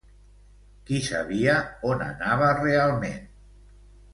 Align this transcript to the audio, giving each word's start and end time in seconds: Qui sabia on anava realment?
Qui 0.87 1.01
sabia 1.09 1.53
on 1.91 2.01
anava 2.09 2.51
realment? 2.63 3.25